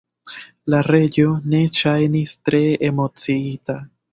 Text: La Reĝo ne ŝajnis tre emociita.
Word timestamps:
La 0.73 0.79
Reĝo 0.87 1.35
ne 1.55 1.61
ŝajnis 1.81 2.35
tre 2.51 2.65
emociita. 2.91 3.79